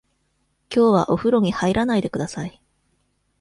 [0.69, 2.59] きょうはおふろに入らないでください。